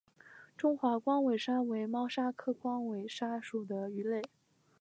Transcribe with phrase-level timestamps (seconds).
[0.57, 4.23] 中华光尾鲨为猫鲨科光尾鲨属的鱼类。